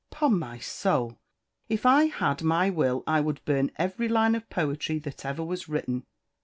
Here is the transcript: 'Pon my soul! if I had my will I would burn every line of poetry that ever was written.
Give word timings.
'Pon 0.09 0.39
my 0.39 0.57
soul! 0.57 1.19
if 1.69 1.85
I 1.85 2.05
had 2.05 2.41
my 2.41 2.71
will 2.71 3.03
I 3.05 3.21
would 3.21 3.39
burn 3.45 3.69
every 3.75 4.07
line 4.09 4.33
of 4.33 4.49
poetry 4.49 4.97
that 4.97 5.25
ever 5.27 5.43
was 5.43 5.69
written. 5.69 6.07